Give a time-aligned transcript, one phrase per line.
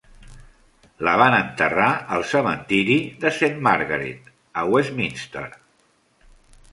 [1.07, 4.31] La van enterrar al cementiri de Saint Margaret,
[4.63, 5.45] a Westminster.